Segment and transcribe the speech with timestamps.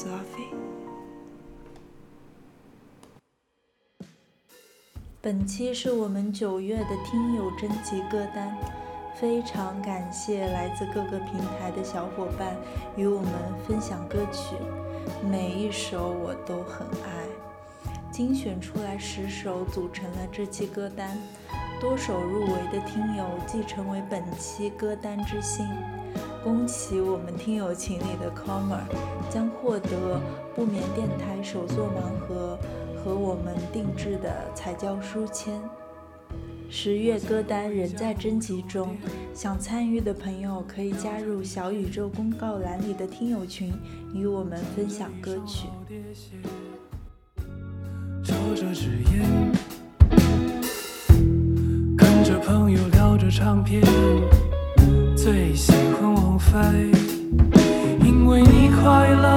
[0.00, 0.48] Sophie。
[5.20, 8.56] 本期是我们九月的听友征集歌单，
[9.14, 12.56] 非常感谢来自各个平台的小伙伴
[12.96, 13.30] 与我们
[13.68, 14.56] 分享歌曲，
[15.30, 17.26] 每一首我都很爱，
[18.10, 21.14] 精选出来十首组成了这期歌单。
[21.78, 25.68] 多首入围的听友即成为本期歌单之星，
[26.42, 28.80] 恭喜我们听友群里的 Comer
[29.28, 30.18] 将获得
[30.54, 32.58] 不眠电台首座盲盒
[32.96, 35.60] 和我们定制的彩胶书签。
[36.70, 38.96] 十月歌单仍在征集中，
[39.34, 43.70] 想参与的朋友可以加入小宇宙公告栏里的听友群，
[44.14, 45.68] 与我们分享歌曲。
[48.24, 49.52] 抽着纸烟，
[51.98, 53.82] 跟着朋友聊着唱片，
[55.16, 56.09] 最喜欢
[56.40, 56.90] 飞。
[58.02, 59.29] 因为你快乐，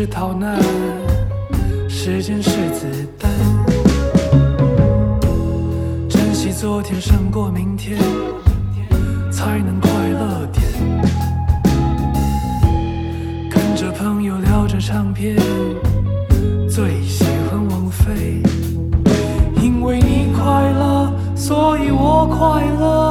[0.00, 0.56] 是逃难，
[1.88, 2.86] 时间是子
[3.18, 3.28] 弹，
[6.08, 7.98] 珍惜昨天胜过明天，
[9.32, 10.62] 才能快乐点。
[13.50, 15.34] 跟着朋友聊着唱片，
[16.70, 18.40] 最喜欢王菲，
[19.60, 23.07] 因为你快乐，所以我快乐。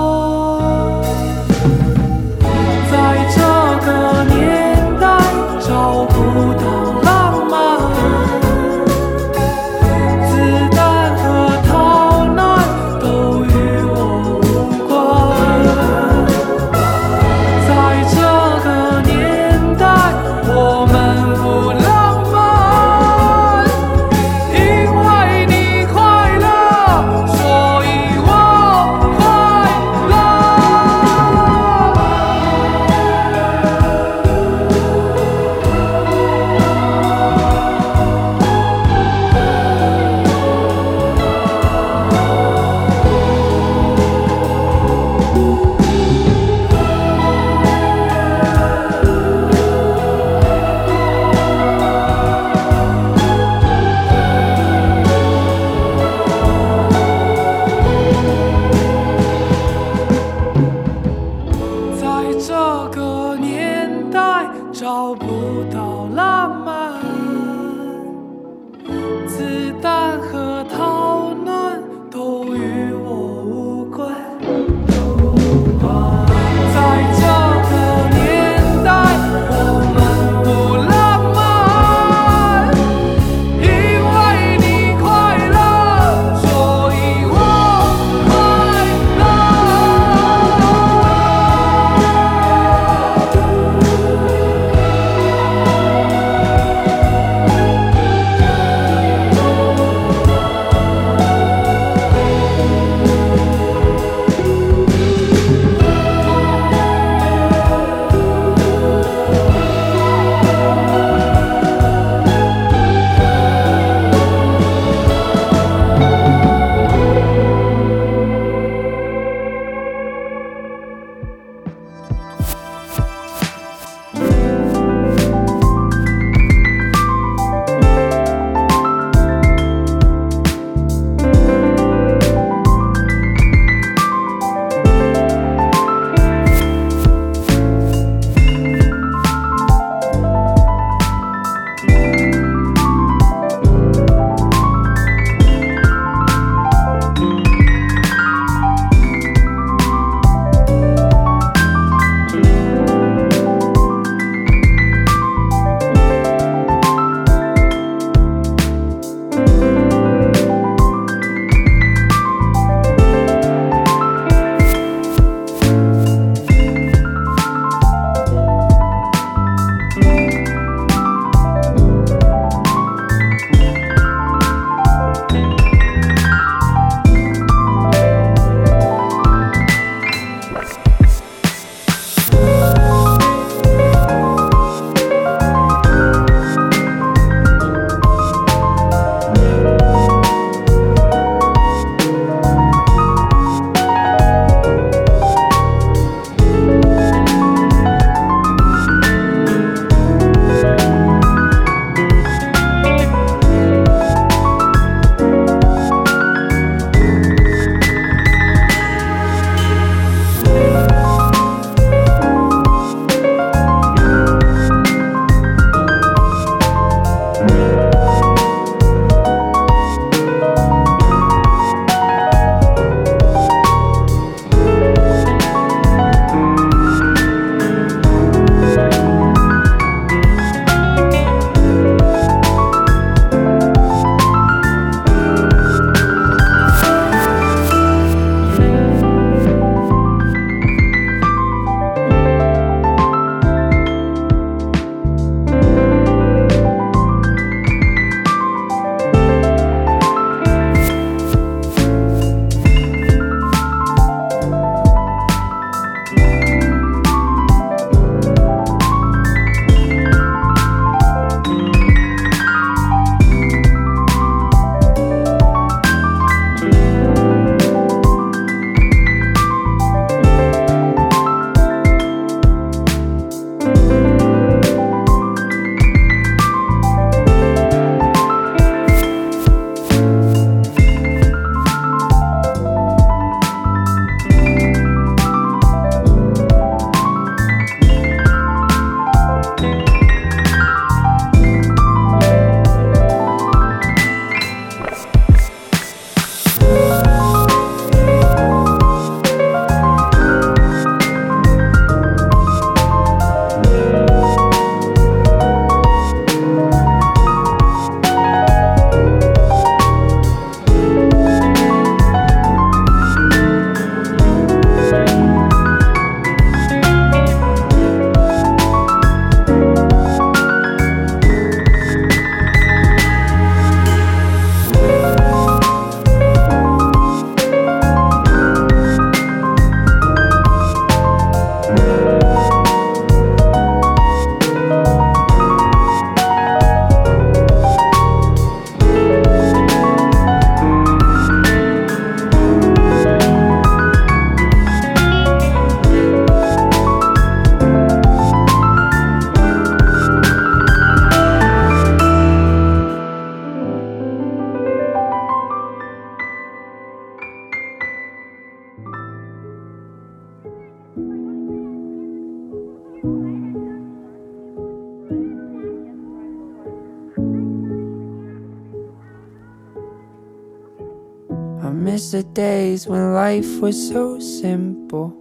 [371.71, 375.13] Miss the days when life was so simple.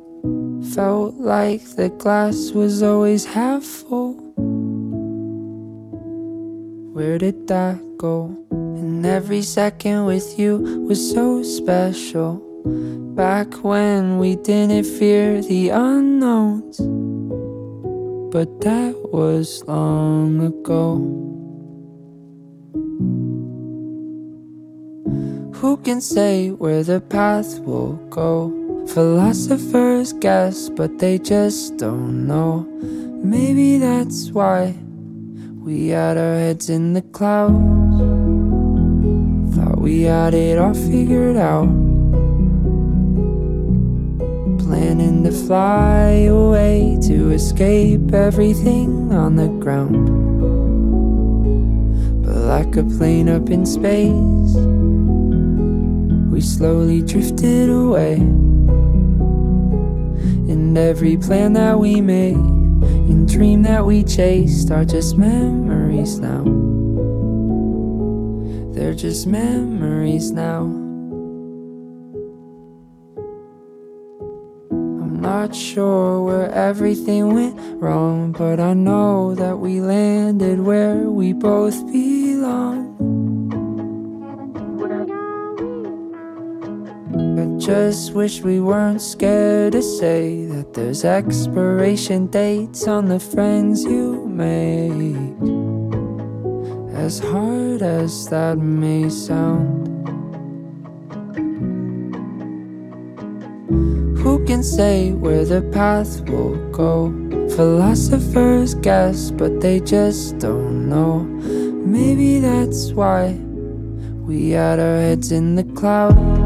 [0.74, 4.14] Felt like the glass was always half full.
[6.92, 8.36] Where did that go?
[8.50, 12.42] And every second with you was so special.
[13.14, 16.78] Back when we didn't fear the unknowns.
[18.32, 21.25] But that was long ago.
[25.60, 28.52] Who can say where the path will go?
[28.88, 32.66] Philosophers guess, but they just don't know.
[33.24, 34.74] Maybe that's why
[35.58, 37.54] we had our heads in the clouds.
[39.56, 41.68] Thought we had it all figured out.
[44.60, 50.06] Planning to fly away to escape everything on the ground.
[52.26, 54.54] But like a plane up in space,
[56.36, 58.16] we slowly drifted away.
[60.52, 66.44] And every plan that we made and dream that we chased are just memories now.
[68.74, 70.64] They're just memories now.
[75.00, 81.32] I'm not sure where everything went wrong, but I know that we landed where we
[81.32, 83.35] both belong.
[87.38, 93.84] I just wish we weren't scared to say that there's expiration dates on the friends
[93.84, 95.16] you make.
[96.96, 99.86] As hard as that may sound.
[104.18, 107.12] Who can say where the path will go?
[107.54, 111.20] Philosophers guess, but they just don't know.
[111.20, 113.32] Maybe that's why
[114.26, 116.45] we had our heads in the clouds.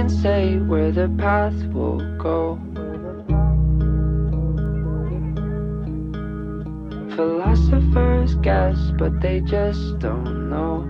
[0.00, 2.58] can say where the path will go?
[7.14, 10.88] Philosophers guess, but they just don't know.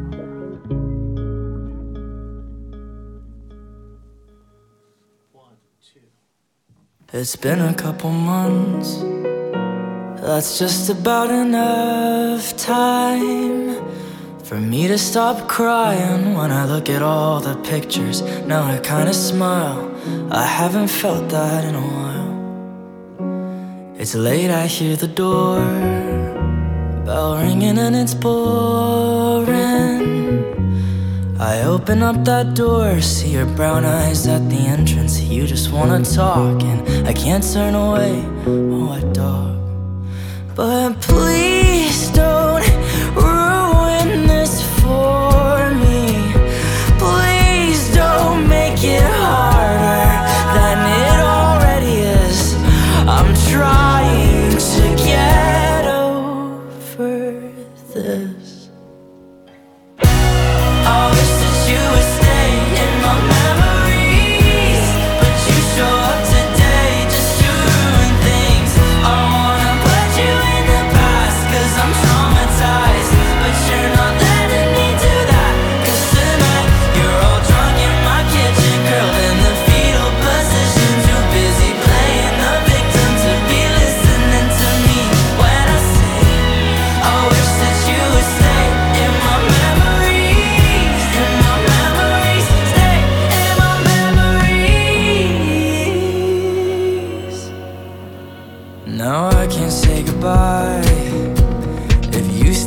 [7.12, 8.90] It's been a couple months.
[10.22, 13.74] That's just about enough time
[14.50, 18.20] for me to stop crying when I look at all the pictures.
[18.48, 19.88] Now I kinda smile.
[20.28, 22.32] I haven't felt that in a while.
[23.96, 25.60] It's late, I hear the door
[27.06, 29.52] bell ringing and it's boring.
[31.38, 35.20] I open up that door, see your brown eyes at the entrance.
[35.20, 38.14] You just wanna talk, and I can't turn away.
[38.48, 39.56] Oh, I dog.
[40.56, 42.49] But please don't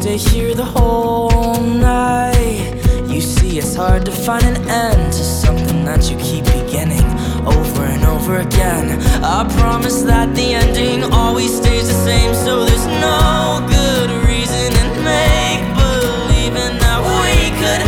[0.03, 2.75] stay here the whole night.
[3.07, 7.07] You see, it's hard to find an end to something that you keep beginning
[7.47, 8.99] over and over again.
[9.23, 14.89] I promise that the ending always stays the same, so there's no good reason in
[15.07, 17.83] make believing that we could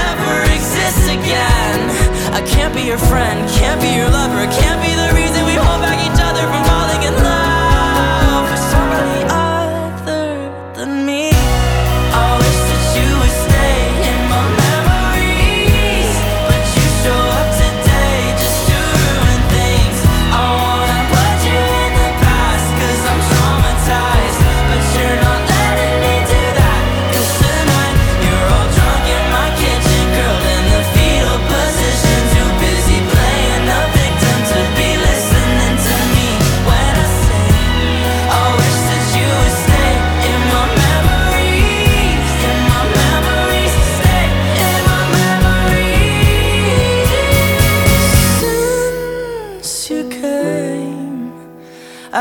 [0.00, 1.78] ever exist again.
[2.32, 5.82] I can't be your friend, can't be your lover, can't be the reason we hold
[5.84, 6.19] back each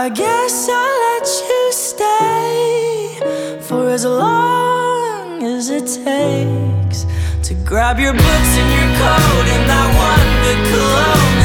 [0.01, 3.20] I guess I'll let you stay
[3.60, 7.06] for as long as it takes
[7.46, 11.38] to grab your books and your coat and that wonder cologne.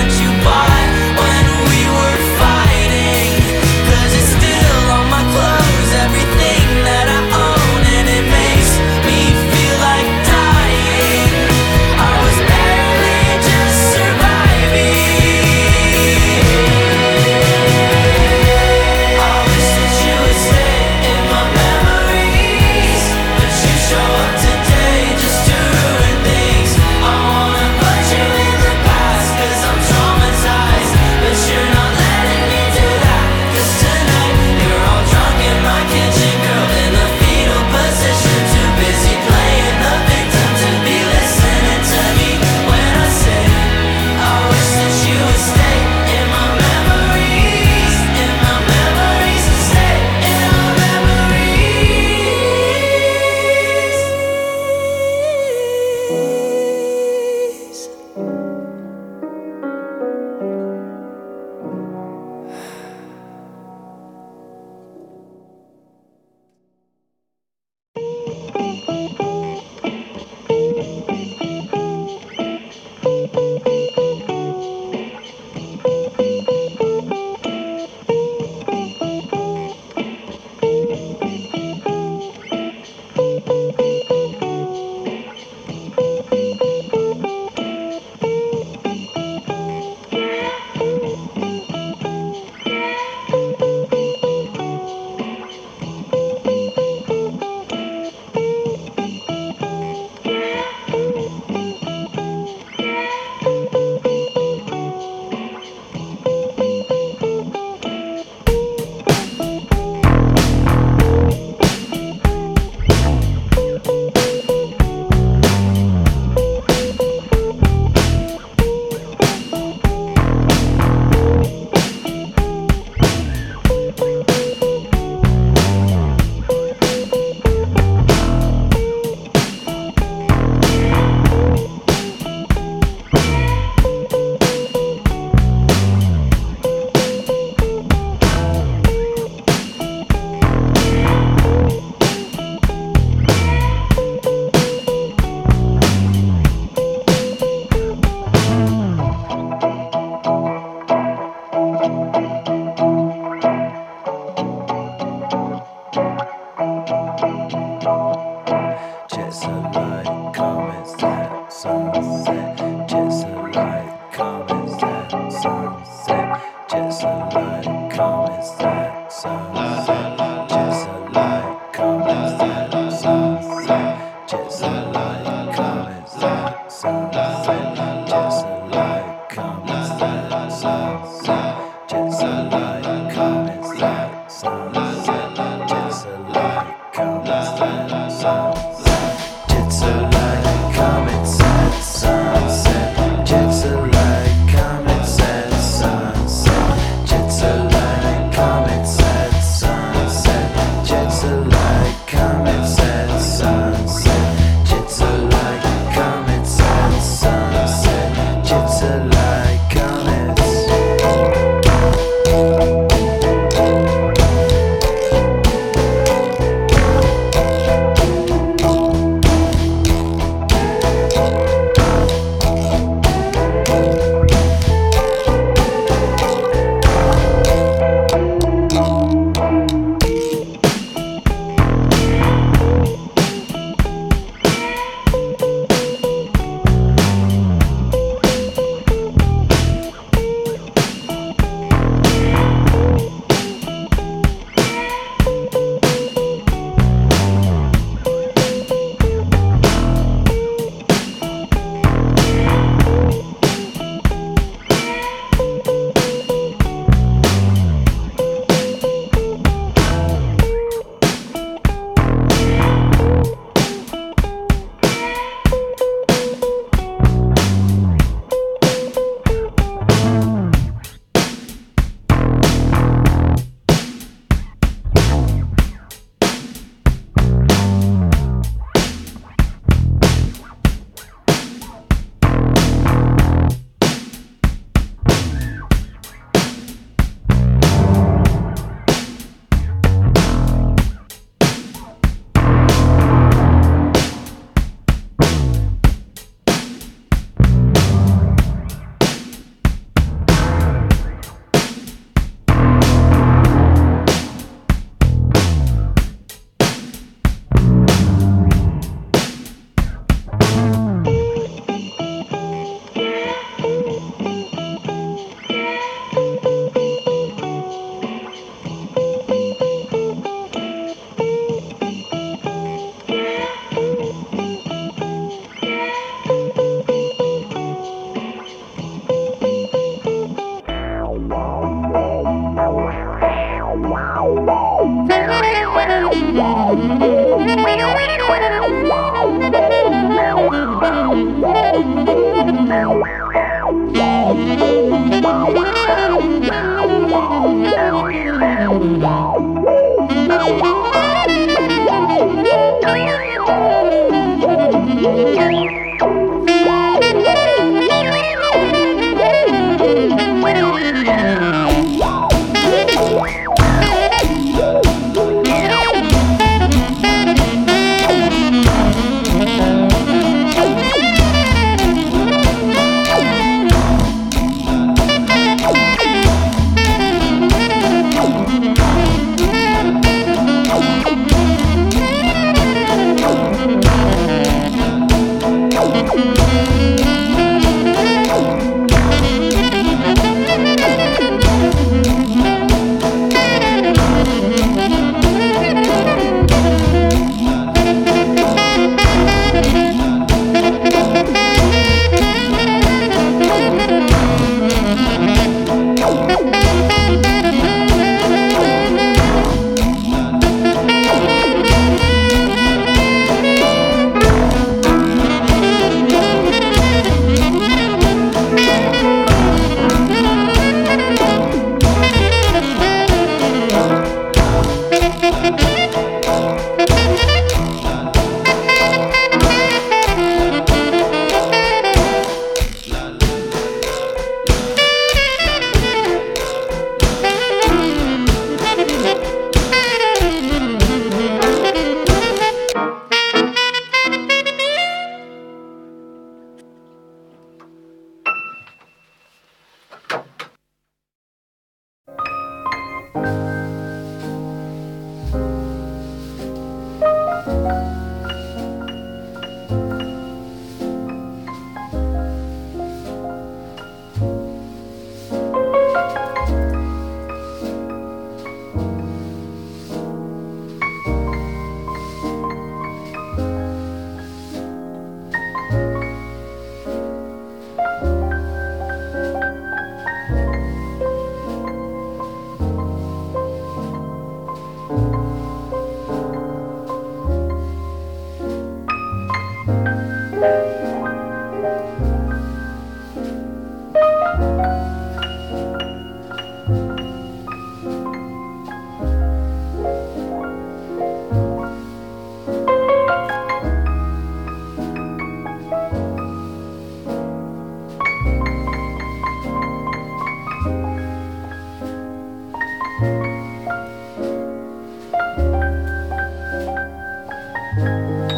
[517.77, 518.34] Bye.